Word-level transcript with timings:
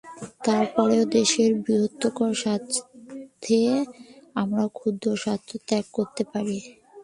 তার 0.45 0.63
পরও 0.75 1.03
দেশের 1.17 1.51
বৃহত্তর 1.63 2.31
স্বার্থে 2.41 3.61
আমরা 4.35 4.63
ক্ষুদ্র 4.77 5.07
স্বার্থ 5.23 5.49
ত্যাগ 5.67 5.85
করতে 5.97 6.23
পারি। 6.31 6.57